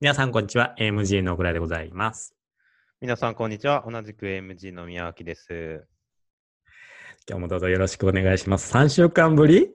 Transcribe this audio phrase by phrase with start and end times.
[0.00, 0.76] 皆さん、こんにちは。
[0.78, 2.36] AMG の小倉でございます。
[3.00, 3.82] 皆さん、こんにちは。
[3.84, 5.88] 同じく AMG の宮脇です。
[7.28, 8.72] 今日もどうぞよろしくお願いします。
[8.72, 9.72] 3週間ぶり？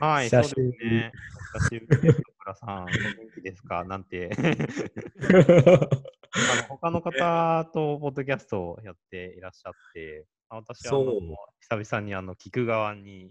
[0.00, 1.12] はい、そう久しぶりですね。
[1.54, 2.20] お久しぶりです。
[2.20, 2.92] 小倉さん、お元
[3.36, 3.84] 気ですか？
[3.84, 4.30] なんて。
[4.36, 4.40] あ
[6.56, 10.92] の他の方とポッドキャストをやっていらっしゃって、あ私は
[11.70, 13.30] 久々にあの聞く側に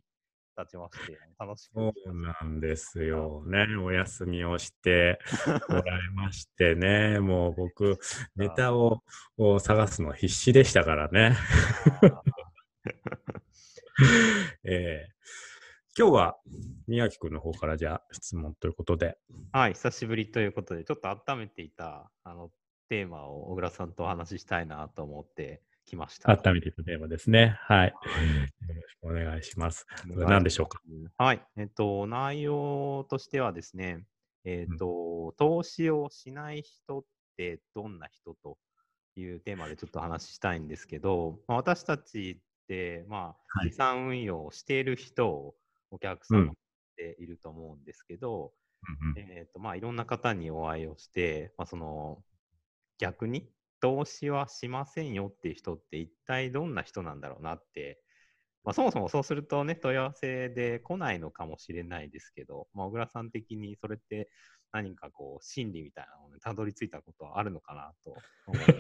[0.58, 3.66] 立ちまして、楽しくそうなんですよね。
[3.78, 5.20] お休みをして
[5.70, 7.20] もらいましてね。
[7.20, 8.00] もう僕、
[8.36, 9.04] ネタを
[9.38, 11.36] を探すの必死でしたからね。
[14.64, 15.14] えー
[15.96, 16.38] 今日は
[16.88, 19.20] 宮城くんの方からじゃあ質問ということで。
[19.52, 22.50] はい、久しぶりということで、ちょっと温めていたあの
[22.90, 26.32] テーマを小倉さんとお話ししたいなと思ってきました。
[26.32, 27.58] 温めていたテーマですね。
[27.62, 27.88] はい。
[27.90, 27.96] よ
[28.76, 29.86] ろしくお願いします。
[30.08, 30.80] 何でしょうか？
[31.18, 31.42] はい。
[31.58, 34.06] えっと、内容としてはですね、
[34.46, 37.04] えっと、投資をしない人っ
[37.38, 38.58] てどんな人と
[39.16, 43.22] いうテーマでちょっと話したいんですけど、まあ、私たちって、まあ、
[43.60, 45.56] はい資産運用をしている人を
[45.92, 46.54] お客様
[46.98, 48.52] でいると思うんですけど、
[49.06, 52.24] うんうんえっと、まあ、いろんな方にお会いをして、まあ、その、
[53.00, 53.50] 逆に
[53.84, 58.00] 投資はしませんよっていう人って一体どんな人なんだろうなって、
[58.64, 64.30] まあ、そもそもそうするとね、問い合わせで来ないのかもしれないですけど、まあ、小倉さん的にそれって
[64.72, 68.16] 何かこう、心理みたいなのにたどり着いたことはあるのかなと
[68.48, 68.74] 思って。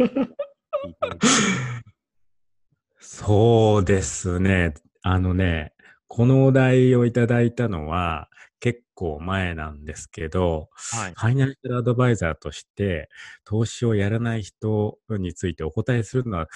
[2.97, 4.73] そうですね。
[5.01, 5.73] あのね、
[6.07, 8.29] このお題をいただいたのは
[8.61, 11.13] 結構前なんですけど、はい。
[11.13, 13.09] ファイナンシャルアドバイザーとして
[13.43, 16.47] 投資をやらない人についてお答えするのは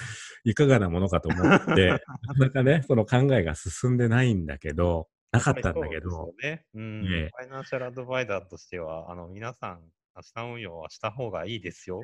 [0.44, 2.04] いかがなものかと思って、なか
[2.40, 6.66] なかね、 その考えが進んでないんだけど、なかったんだけど、そうですよね。
[6.74, 7.06] うん。
[7.14, 9.82] ええファイナンシャルアドバイザーとしては、あの、皆さん、
[10.22, 12.02] 資産運用はした方がいいですよ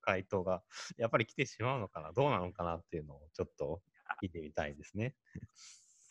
[0.00, 0.62] 回答が、
[0.96, 3.82] やっぱり来てしまうのかな、どうなのかなっていうのをちょっと
[4.22, 5.14] 聞いてみたいですね。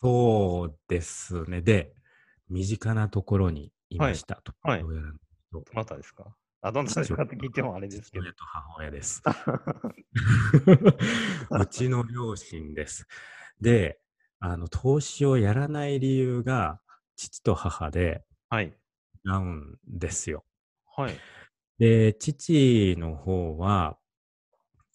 [0.00, 1.62] そうですね。
[1.62, 1.94] で、
[2.48, 4.40] 身近なところにいました。
[4.42, 4.82] とはい
[5.52, 6.34] どなたですか？
[6.62, 9.22] あ、どなたですかって聞いてもあれですけど父母親です。
[11.50, 13.06] うちの両親です。
[13.60, 13.98] で、
[14.40, 16.80] あの、投資をやらない理由が、
[17.16, 18.66] 父と母ではい。
[19.24, 20.44] 違うんですよ。
[20.96, 21.14] はい。
[21.78, 23.98] で、父の方は、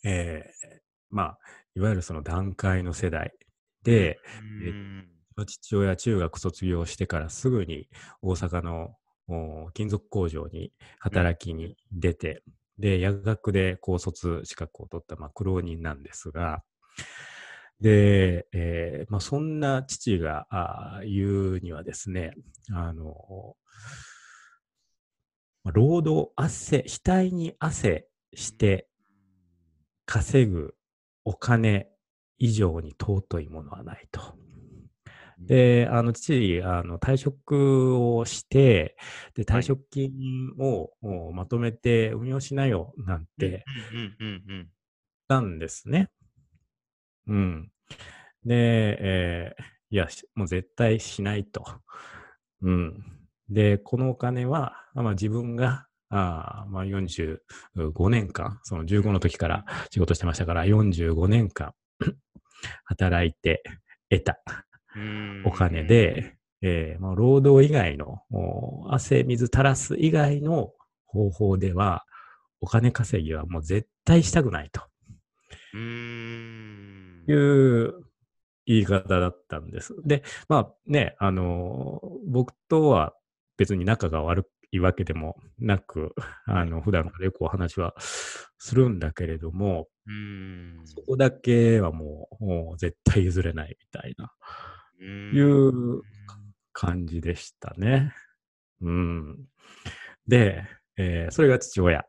[0.03, 1.39] えーまあ、
[1.75, 3.33] いわゆるその段階の世代
[3.83, 4.19] で、
[5.45, 7.87] 父親中学卒業してからすぐに
[8.21, 8.95] 大阪の
[9.27, 12.43] お金属工場に働きに出て、
[12.77, 16.63] で、薬学で高卒資格を取った、まあ、苦労人なんですが、
[17.81, 22.33] で、えーまあ、そんな父があー言うにはですね、
[22.73, 23.55] あの、
[25.63, 28.87] まあ労働、汗、額に汗して
[30.05, 30.75] 稼ぐ
[31.23, 31.87] お金
[32.37, 34.21] 以上に尊いものはないと。
[35.39, 38.97] で、あの、父、あの、退職をして、
[39.35, 40.11] で、退職金
[40.59, 43.63] を、おまとめて運用しなよ、なんて
[45.27, 46.09] たんですね。
[47.27, 47.71] うん。
[48.45, 51.65] で、えーいや、しもう絶対しないと。
[52.61, 53.03] うん。
[53.49, 57.41] で、このお金は、まあ、自分が、あーまあ、45
[57.91, 61.73] 年間、その15の時から仕事してましたから、45年間
[62.85, 63.63] 働いて
[64.09, 64.68] 得たうん
[65.45, 70.71] お金、で、えーまあ、労働以外の、お汗水垂らす以外の
[71.05, 72.05] 方法では、
[72.61, 74.81] お金稼ぎはもう絶対したくないと
[75.73, 77.23] うーん。
[77.27, 77.93] いう
[78.65, 79.95] 言い方だったんです。
[80.05, 83.13] で、まあね、あのー僕とは
[83.57, 86.13] 別に仲が悪いわけでもなく、
[86.45, 89.87] あの、普段からよくお話はするんだけれども。
[90.85, 92.27] そこだけはも
[92.73, 94.31] う絶対譲れないみたいな。
[94.99, 96.01] ういう
[96.73, 98.13] 感じでしたね。
[98.81, 99.37] うん。
[100.27, 100.65] で、
[100.97, 102.05] えーそれが父親。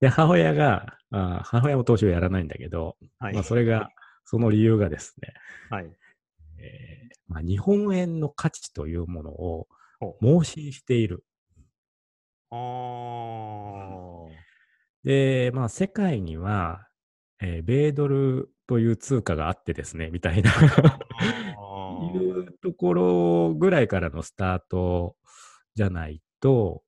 [0.00, 3.34] で、母親が、あー母親も投資をやらないんだけど、はい。
[3.34, 3.90] まあ、それが、
[4.24, 5.34] その理由がですね、
[5.70, 5.90] はい。
[6.58, 9.68] えーまあ、日本円の価値というものを
[9.98, 11.24] ほ盲信している。
[12.50, 14.30] あー
[15.04, 16.86] で、まあ、世界には、
[17.40, 20.52] えー米ドルという通貨があってですね、みたいな。
[22.14, 25.16] いうところぐらいからのスタート
[25.74, 26.84] じゃないと、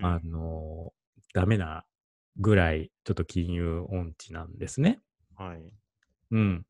[0.02, 0.92] んあの、
[1.32, 1.84] ダメな
[2.40, 4.98] ぐらい、ちょっと金融音痴なんですね。
[5.36, 5.72] はい。
[6.32, 6.66] うん。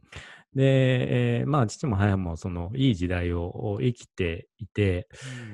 [0.54, 5.08] で、えーまあ、父も母も、その、いい時代を生きていて、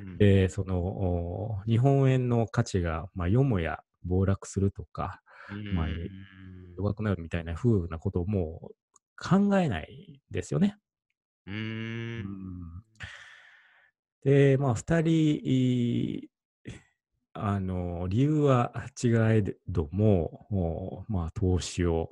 [0.05, 5.21] うんで、その、お日本円の価値が、まあ、よもや暴落するとか、
[5.75, 6.11] まあうん
[6.77, 8.75] 弱くなるみたいな風なことをもう
[9.17, 10.77] 考えないですよね。
[11.47, 12.85] うーん。
[14.23, 16.29] で、まあ、二人、
[17.33, 18.73] あの、理由は
[19.03, 19.09] 違
[19.39, 22.11] えども、もうまあ、投資を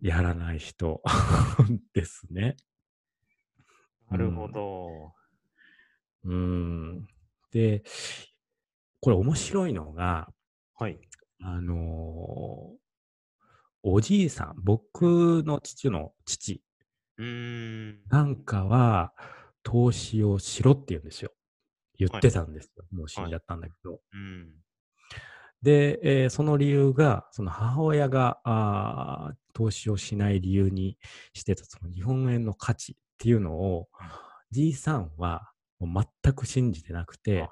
[0.00, 1.02] やらない人
[1.94, 2.56] ですね。
[4.10, 5.12] なるほど。
[6.24, 7.06] うん。
[7.50, 7.82] で、
[9.00, 10.28] これ面白いのが、
[10.74, 10.98] はい。
[11.40, 12.76] あの
[13.88, 16.60] おじいさん、僕の父の父。
[18.08, 19.14] なんかは、
[19.62, 21.30] 投資をしろって言うんですよ。
[21.96, 22.84] 言ってたんですよ。
[22.90, 24.00] もう死んじゃったんだけど。
[24.12, 24.50] うん。
[25.62, 30.98] で、えーその理由が、その母親が投資をしない理由に
[31.32, 33.88] してたその日本円の価値っていうのを、
[34.50, 37.48] じいさんはもう全く信じてなくて、あ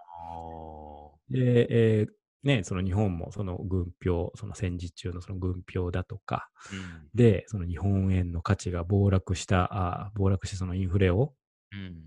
[1.31, 7.09] で、えーね、その日本もその軍票、その戦時中のその軍票だとか、ーうん。
[7.15, 9.69] で、その日本円の価値が暴落した、
[10.05, 11.35] あー暴落してそのインフレを、
[11.73, 12.05] うん。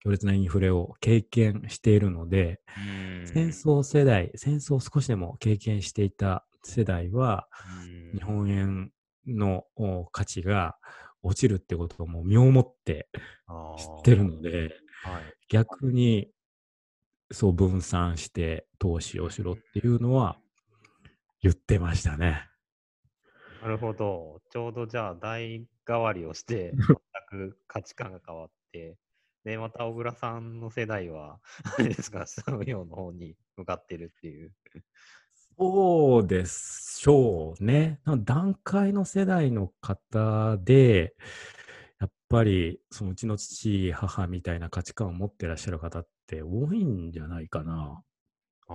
[0.00, 2.80] 強烈なインフレを経験しているので、う
[3.24, 7.48] ん戦争世代、戦争を少しでも経験していた世代は、
[8.12, 8.90] うん日本円
[9.26, 10.76] のお価値が
[11.22, 13.10] 落ちるってことをもう身をもって
[13.76, 14.50] 知ってるので、
[15.02, 15.34] はい。
[15.48, 16.30] 逆に
[17.30, 20.38] そう分散して投資をしろっていうのは
[21.42, 22.48] 言ってましたね。
[23.62, 24.40] なるほど。
[24.50, 26.72] ちょうどじゃあ代替わりをして、
[27.30, 28.96] 全く価値観が変わって、
[29.44, 31.40] で、また小倉さんの世代は、
[31.78, 34.52] あれですか、産業の方に向かってるっていう。
[35.58, 38.00] そうでしょうね。
[38.04, 41.16] な段階の世代の方で、
[41.98, 48.02] やっぱりそのうちの父、母みたいな価値観を持ってらっしゃる方って多いんじゃないかな。
[48.68, 48.74] ああ。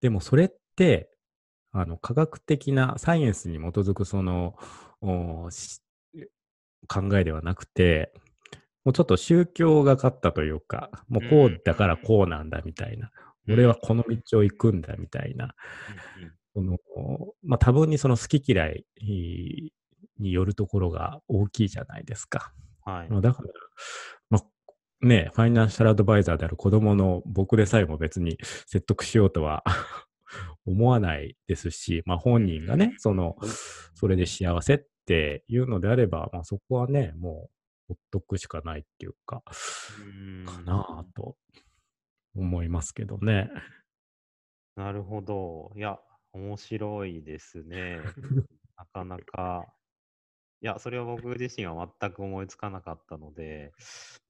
[0.00, 1.10] でもそれって、
[1.72, 4.54] あの、科学的なサイエンスに基づくその、
[6.86, 8.12] 考えではなくて、
[8.84, 13.10] もうちょっと宗教がかったというか、もうこうだからこうなんだみたいな、
[13.48, 15.54] 俺はこの道を行くんだみたいな、
[16.18, 16.78] うんうんその、
[17.42, 18.84] まあ、多分にその好き嫌い
[20.20, 22.52] によるところが大きいじゃないですか。
[22.84, 23.10] はい。
[23.10, 23.48] まあだから、
[24.30, 24.42] まあ、
[25.04, 29.62] ね、ファイナンシャルアドバイザーである子供の僕でさえも別に説得しようとは
[30.66, 33.36] 思わないですし、まあ本人がね、その、
[33.94, 37.54] それで幸せっていうのであれば、まあそこはね、もう
[37.88, 39.42] ほっとくしかないっていうか、
[40.00, 41.36] うんかなぁと
[42.34, 43.50] 思いますけどね。
[44.76, 45.70] なるほど。
[45.76, 45.98] いや、
[46.32, 48.00] 面白いですね。
[48.76, 49.72] なかなか。
[50.64, 53.74] いや、それは僕自身は全く思いつかなかったので、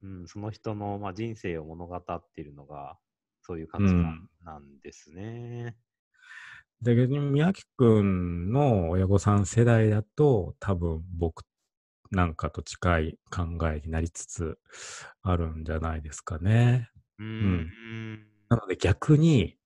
[0.02, 2.98] うん、その人の、まあ、人生を物語っているのが、
[3.42, 5.76] そういう価値観なんですね。
[6.82, 11.44] で、逆に宮城くんの親御さん世代だと、多分僕
[12.10, 13.42] なんかと近い考
[13.72, 14.58] えになりつつ
[15.22, 16.90] あるんじゃないですかね。
[17.20, 17.70] うーん。
[18.48, 19.56] なので逆に、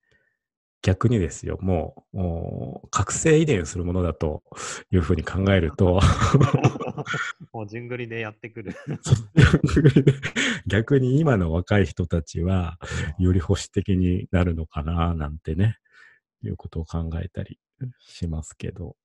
[0.82, 4.42] 逆にですよ、もう、覚醒遺伝するものだと
[4.92, 6.00] いうふうに考えると、
[7.52, 8.74] もう順繰りでやってくる。
[10.66, 12.78] 逆に今の若い人たちは、
[13.18, 15.78] より保守的になるのかな、なんてね、
[16.44, 17.58] いうことを考えたり
[17.98, 18.96] しますけど。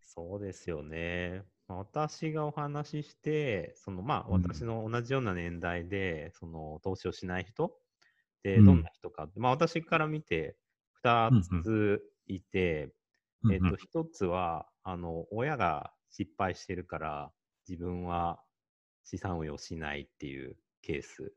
[0.00, 1.42] そうですよね。
[1.68, 7.72] まあ私がお話しして、そのまあうん私の同じような年代で、その投資をしない人っ
[8.42, 10.56] てうんどんな人かって、まあ私から見て
[11.02, 12.94] 2うんついて、
[13.50, 13.68] えっと、うん。
[13.68, 17.32] うん1つは、あの、親が失敗してるから
[17.68, 18.42] 自分は
[19.04, 21.34] 資産運用しないっていうケース。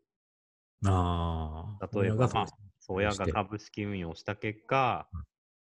[0.86, 1.88] ああ。
[1.94, 2.46] 例えば、まあ、
[2.88, 5.10] 親が株式運用した結果、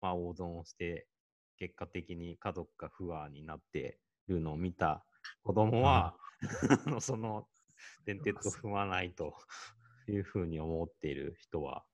[0.00, 1.08] まあ、大損をして、
[1.56, 5.04] 結果的に家族が不安になっているのを見た
[5.42, 6.16] 子供は、
[7.00, 7.48] その
[8.04, 9.34] 伝説を踏まないと
[10.08, 11.84] いうふうに思っている人は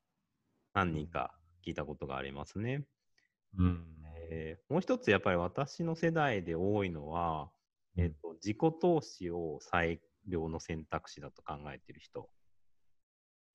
[0.75, 2.87] 何人か聞いたことがありますね。
[3.57, 3.85] うん。
[4.31, 7.53] えーもう一つやっぱり私の世代で多いのは、
[7.97, 12.31] えっと自己投資を最良の選択肢だと考えている人。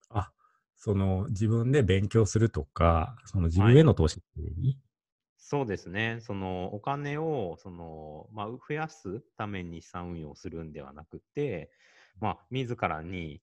[0.10, 0.32] あ、
[0.76, 4.80] その自分で勉強するとか、その自分への投資っていう意味？
[5.38, 6.20] そうですね。
[6.22, 11.72] そのお金をその、まあ、増やすために資産運用するんではなくて、
[12.20, 13.42] まあ、自らに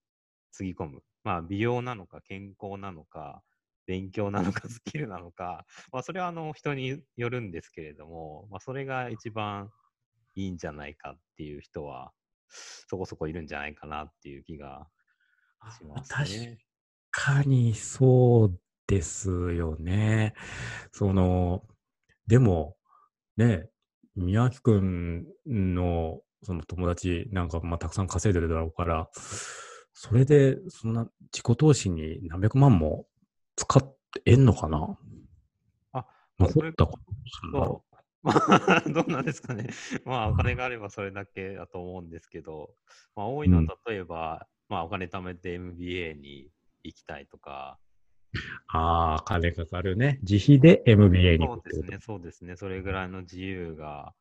[0.52, 1.02] つぎ込む。
[1.24, 3.42] まあ、美容なのか健康なのか、
[3.86, 9.70] 勉強なのかスキルなのか、まあ、それはあの人によるんですけれども、まあ、それが一番
[10.34, 12.12] いいんじゃないかっていう人は、
[12.48, 14.86] そこそこいるんじゃないかなっていう気が
[15.78, 16.58] しますね。
[17.12, 20.34] 確かにそうですよね。
[20.92, 21.62] その、
[22.26, 22.76] でも、
[23.36, 23.68] ね、
[24.14, 29.08] 宮脇くんのその友達なんか、まあ、たくさん稼いでるだろうから、
[29.92, 33.06] それで、そんな自己投資に何百万も
[33.56, 34.98] 使ってえんのかな？
[35.92, 36.06] あ、
[36.38, 37.96] 残ったことするんだろそう。
[38.22, 39.68] まあ、どうなんですかね。
[40.04, 42.74] まあ、お金があればそれだけだと思うんですけど、
[43.14, 46.50] まあ、多いのは例えば、まあ、お金貯めて MBA に
[46.82, 47.78] 行きたいとか、
[48.34, 48.38] う。
[48.68, 50.18] ああ、金かかるね。
[50.22, 52.56] 自費で MBA に行くそうですね、そうですね。
[52.56, 54.12] それぐらいの自由が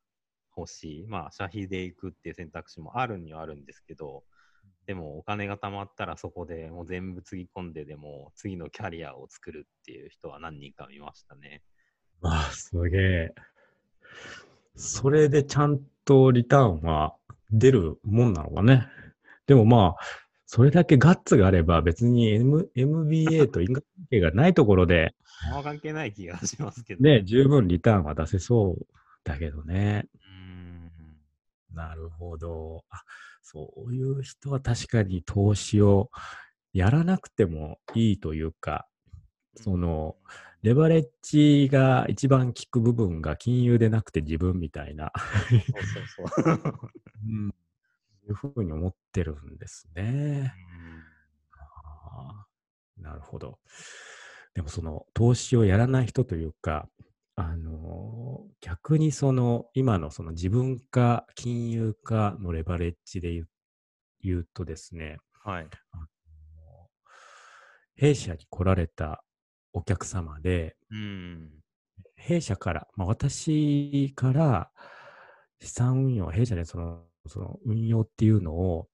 [0.55, 1.07] 欲しい。
[1.07, 4.23] まあ、社費で行くっていう選択肢もあるにはあるんですけど、
[4.85, 11.63] でもお金が貯まったらそこでもう全部つぎ込んででも次のキャリアを作るっていう人は何人か見ましたね。
[12.21, 13.35] ああ、すげえ。
[14.75, 17.15] それでちゃんとリターンは
[17.51, 18.87] 出るもんなのかね。
[19.47, 20.05] でもまあ、
[20.45, 25.15] それだけガッツがあれば別に、M、MBA と因果関係がないところで、
[25.47, 27.03] あんま関係ない気がしますけど。
[27.03, 28.85] ね、十分リターンは出せそう
[29.23, 30.07] だけどね。
[30.13, 31.75] うーん。
[31.75, 32.83] なるほど。
[32.89, 33.03] あ、
[33.47, 36.09] そういう人は確かに投資を
[36.73, 38.87] やらなくてもいいというか、
[39.55, 40.15] その、
[40.63, 45.61] レバレッジが一番効く部分が金融でなくて自分みたいな、そう
[46.17, 46.89] そうそう。
[47.23, 47.51] うん、い
[48.29, 50.51] うふうに思ってるんですね。
[51.55, 53.59] あーなるほど。
[54.55, 56.89] でもその投資をやらない人というか、
[57.35, 63.43] あのー逆にその今のその自分か金融かのレバレッジで
[64.21, 65.67] 言うとですね、はい。
[67.95, 69.23] 弊社に来られた
[69.71, 71.51] お客様で、うん。
[72.15, 74.71] 弊社から、まあ、私から
[75.61, 78.87] 資産運用、弊社でそのその運用っていうのを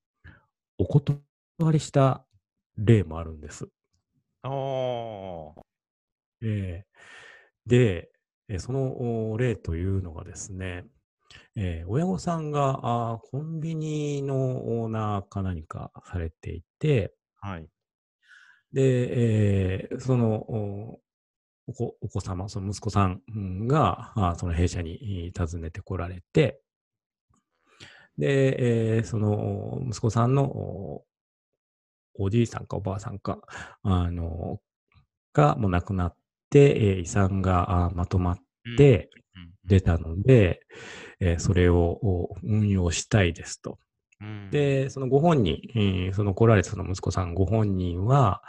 [0.78, 1.22] お断
[1.72, 2.26] りした
[2.78, 3.70] 例もあるんです。
[4.44, 5.62] おー。
[6.44, 6.92] えー
[7.70, 8.10] で、
[8.52, 10.86] えーそのお例というのがですね、
[11.56, 14.36] えー親御さんがコンビニの
[14.82, 17.68] オーナーか何かされていて、はい。
[18.74, 21.00] で、えーそのお
[21.68, 26.62] お子お子様、その息子さんうんが、その弊社にえー訪ねてこられて、
[28.18, 31.06] で、えーそのお息子さんのお
[32.16, 33.40] おじいさんかおばあさんか、
[33.84, 34.60] あの、
[35.34, 36.16] がもう亡くなっ
[36.52, 38.38] て、えー遺産がまとまっ
[38.78, 40.62] てうん、出たので、
[41.20, 43.80] えーそれをお運用したいですと。
[44.20, 48.44] うん、で、そのご本人、えーその来られたその息子さんご本人は、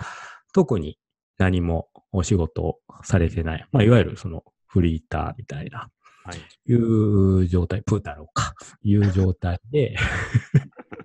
[0.52, 0.99] 特に
[1.38, 3.66] 何もお仕事をされてない。
[3.73, 5.88] まあ、いわゆるそのフリーターみたいな、
[6.25, 6.73] はい。
[6.73, 9.97] いう状態、プー太郎か、いう状態で、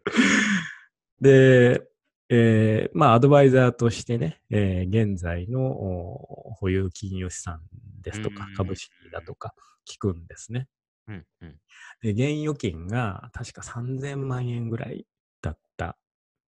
[1.21, 1.81] で、
[2.29, 7.61] えーまあ、アドバイザーとしてね、えー現在のお保有金融資産
[8.01, 9.53] ですとかうん、株式だとか
[9.89, 10.67] 聞くんですね。
[11.07, 11.55] うんうん。
[12.01, 15.05] で、現預金が確か3000万円ぐらい
[15.41, 15.97] だった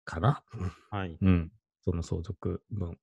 [0.03, 0.43] かな。
[0.91, 1.17] はい。
[1.21, 1.51] うん。
[1.81, 2.97] その相続分。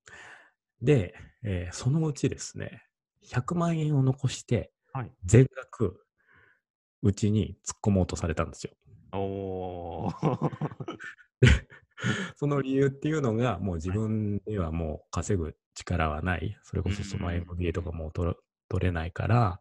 [0.83, 2.83] で、えーそのうちですね、
[3.23, 5.11] 100万円を残して、はい。
[5.25, 6.05] 全額、
[7.03, 8.73] うちに突っ込もうとされたんですよ。
[9.13, 10.76] おー。
[12.37, 16.57] その理由っていうのが、もう自分ではもう稼ぐ力はない。
[16.63, 18.37] それこそそのうん MBA とかもう取れ
[18.69, 19.61] 取れないから、は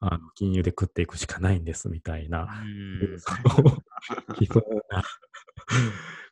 [0.00, 3.76] あの金融で食っていくしかないんですみたいな、うん その
[4.38, 5.02] 非道な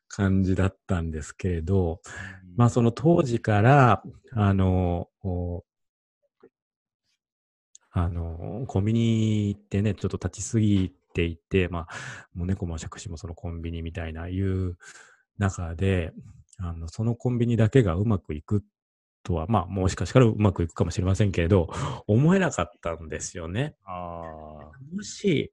[0.08, 2.00] 感じだったんですけれど、
[2.56, 5.64] まあその当時から、あの、お
[7.90, 11.88] あの、コンビニってね、ちょっと立ちすぎていて、まあ、
[12.34, 14.78] もう猫も借子もそのコンビニみたいないう
[15.42, 16.12] 中で、
[16.58, 18.64] あの、そのコンビニだけがうまくいく
[19.22, 21.68] とは、まあ、もしかしたらうまくいくかもしれませんけれど、
[22.06, 23.76] 思えなかったんですよね。
[23.84, 25.52] あもし、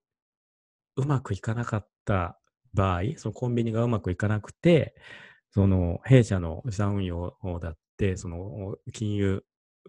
[0.95, 2.39] うまくいかなかった
[2.73, 4.95] 場合、そのコンビニがうまくいかなくて、
[5.51, 9.43] その弊社の資産運用だって、その金融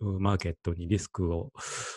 [0.05, 1.53] マーケットにリスクを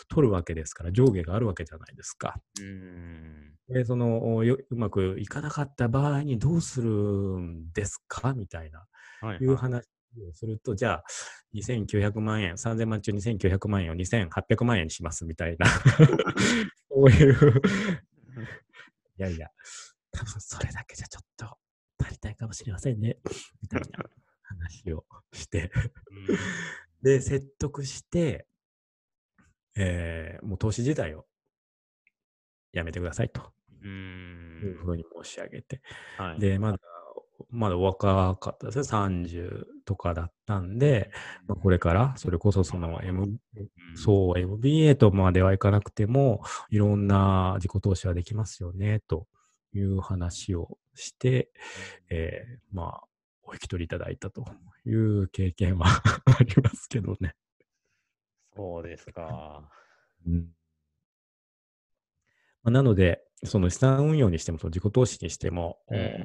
[0.08, 2.36] 取るわけですから、上下があるわけじゃないですか。
[2.58, 2.62] ー。
[2.62, 3.54] うん。
[3.68, 8.34] で、そのようまくいかなかった場合にどうするんですか？
[8.34, 8.86] みたいな、
[9.20, 9.38] はい。
[9.38, 9.84] いう話
[10.28, 11.04] をすると、じゃあ、
[11.54, 15.66] 2900万円、3000万中2900万円を2800万円にしますみたいな、
[16.90, 17.34] そういう、
[19.18, 19.48] いやいや、
[20.10, 21.58] 多分それだけじゃちょっと
[21.98, 23.18] 足りないかもしれませんね、
[23.62, 23.86] みたいな
[24.42, 25.72] 話をして、
[26.10, 26.38] うん
[27.04, 28.46] で、説得して、
[29.76, 31.26] えーもう投資自体を
[32.72, 33.40] やめてくださいと
[33.82, 33.86] う。
[33.86, 35.80] いうんふうに申し上げて、
[36.16, 36.40] はい。
[36.40, 36.78] で、まだ
[37.50, 38.82] まだ若かったですね。
[38.84, 41.10] 30とかだったんで、
[41.46, 43.38] まあ、これから、それこそその M、うん
[43.96, 49.26] そう、MBA とまではいかなくても、いろんな自己投資はできますよね、と
[49.72, 51.50] いう話をして、
[52.08, 53.13] えーまあ、
[53.46, 54.44] お引き取りいただいたと
[54.86, 55.86] いう経験は
[56.26, 57.34] ありますけどね。
[58.54, 59.68] そうですか。
[60.26, 60.54] うん
[62.62, 66.24] まあ、なので、その資産運用にしても、その自己投資にしても、うん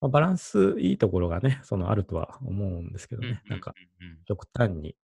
[0.00, 3.74] まあ、バランスいいところがね、そのあるとは思うんですけどね、なんか、
[4.26, 4.96] 極端に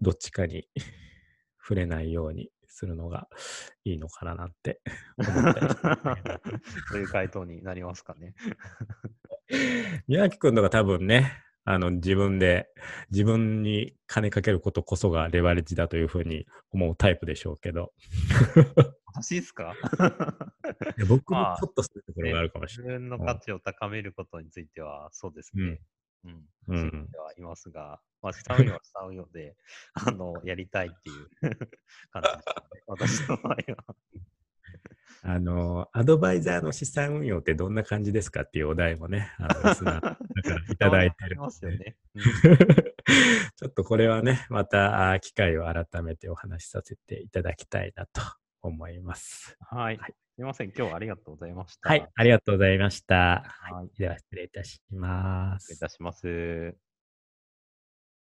[0.00, 0.68] どっちかに
[1.62, 3.28] 触れないようにするのが
[3.84, 4.80] いいのかななんて
[5.16, 6.40] 思ったりしてますけど
[6.88, 8.34] そういう回答になりますかね。
[10.06, 11.32] 宮脇君とか多分ね、
[11.64, 12.68] あの自分で
[13.10, 17.92] 自分に金かけることこそがレバレッジだというふうに思うタイプでしょうけど、
[19.12, 19.74] 私ですか？
[21.08, 22.98] 僕まあもちょっとそういうところがあるかもし自れない。
[23.00, 25.80] 分の価値を高めることについては、そうですね。
[26.24, 26.32] うん。
[26.68, 29.56] うん信じてはいますが、まあ、資産運用は資産運用で、
[29.94, 31.28] あの、やりたいっていう
[32.12, 32.54] 感じですね。
[32.86, 33.96] 私の場合は。
[35.22, 41.96] あの、アドバイザーの資産運用ってどんな感じですかっていうお題もね、あのリスナーだからいただいてるますよね。
[42.14, 42.22] うん
[43.56, 48.22] ちょっとこれはね、またあ機会を改めてお話しさせていただきたいなと
[48.62, 49.56] 思います。
[49.60, 49.98] はい。
[49.98, 50.68] はいすみません。
[50.68, 51.90] 今日はありがとうございました。
[51.90, 53.42] はい、ありがとうございました。
[53.44, 55.78] はいでは失礼いたします失礼い。
[55.80, 56.89] たします。